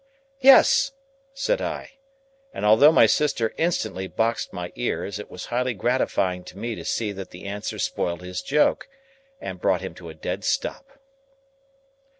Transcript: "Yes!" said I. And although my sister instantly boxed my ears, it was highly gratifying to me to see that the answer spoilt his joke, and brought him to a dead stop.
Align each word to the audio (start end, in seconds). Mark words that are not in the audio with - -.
"Yes!" 0.39 0.93
said 1.35 1.61
I. 1.61 1.91
And 2.55 2.65
although 2.65 2.91
my 2.91 3.05
sister 3.05 3.53
instantly 3.59 4.07
boxed 4.07 4.51
my 4.51 4.71
ears, 4.75 5.19
it 5.19 5.29
was 5.29 5.45
highly 5.45 5.75
gratifying 5.75 6.43
to 6.45 6.57
me 6.57 6.73
to 6.73 6.83
see 6.83 7.11
that 7.11 7.29
the 7.29 7.45
answer 7.45 7.77
spoilt 7.77 8.21
his 8.21 8.41
joke, 8.41 8.89
and 9.39 9.61
brought 9.61 9.81
him 9.81 9.93
to 9.93 10.09
a 10.09 10.15
dead 10.15 10.43
stop. 10.43 10.99